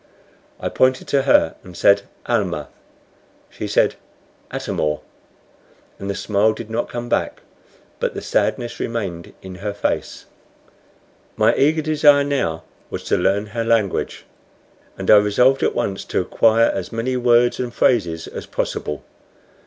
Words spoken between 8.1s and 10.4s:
the sadness remained in her face.